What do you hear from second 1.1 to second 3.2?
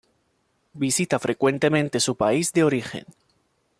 frecuentemente su país de origen.